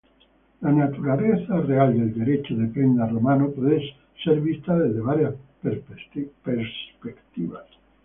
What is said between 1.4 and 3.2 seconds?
real del derecho de prenda